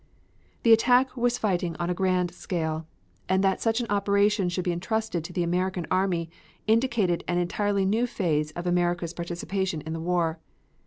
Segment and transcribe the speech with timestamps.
[0.63, 2.87] The attack was fighting on a grand scale,
[3.29, 6.31] and that such an operation should be intrusted to the American army
[6.65, 10.39] indicated an entirely new phase of America's participation in the war.